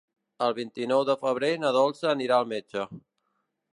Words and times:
El 0.45 0.55
vint-i-nou 0.59 1.03
de 1.09 1.15
febrer 1.25 1.51
na 1.65 1.73
Dolça 1.77 2.09
anirà 2.15 2.39
al 2.41 2.49
metge. 2.55 2.87